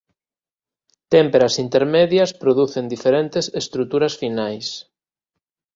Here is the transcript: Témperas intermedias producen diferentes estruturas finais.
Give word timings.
Témperas 1.15 1.55
intermedias 1.65 2.35
producen 2.41 2.91
diferentes 2.95 3.45
estruturas 3.61 4.13
finais. 4.23 4.67